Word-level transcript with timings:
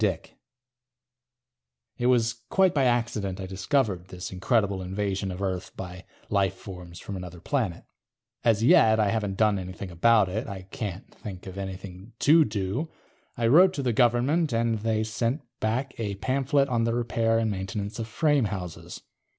DICK 0.01 0.35
It 1.99 2.07
was 2.07 2.41
quite 2.49 2.73
by 2.73 2.85
accident 2.85 3.39
I 3.39 3.45
discovered 3.45 4.07
this 4.07 4.31
incredible 4.31 4.81
invasion 4.81 5.29
of 5.31 5.43
Earth 5.43 5.77
by 5.77 6.05
lifeforms 6.27 6.99
from 6.99 7.15
another 7.15 7.39
planet. 7.39 7.83
As 8.43 8.63
yet, 8.63 8.99
I 8.99 9.09
haven't 9.09 9.37
done 9.37 9.59
anything 9.59 9.91
about 9.91 10.27
it; 10.27 10.47
I 10.47 10.63
can't 10.63 11.13
think 11.13 11.45
of 11.45 11.55
anything 11.59 12.13
to 12.17 12.43
do. 12.43 12.89
I 13.37 13.45
wrote 13.45 13.73
to 13.75 13.83
the 13.83 13.93
Government, 13.93 14.51
and 14.51 14.79
they 14.79 15.03
sent 15.03 15.43
back 15.59 15.93
a 15.99 16.15
pamphlet 16.15 16.67
on 16.67 16.83
the 16.83 16.95
repair 16.95 17.37
and 17.37 17.51
maintenance 17.51 17.99
of 17.99 18.07
frame 18.07 18.45
houses. 18.45 19.01